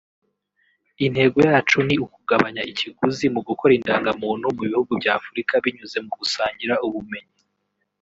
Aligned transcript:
Intego 1.05 1.37
yacu 1.49 1.77
ni 1.87 1.95
ukugabanya 2.05 2.61
ikiguzi 2.71 3.25
mu 3.33 3.41
gukora 3.47 3.71
indangamuntu 3.79 4.45
mu 4.55 4.61
bihugu 4.67 4.91
bya 5.01 5.11
Afurika 5.19 5.53
binyuze 5.63 5.97
mu 6.05 6.11
gusangira 6.19 6.75
ubumenyi 6.87 7.33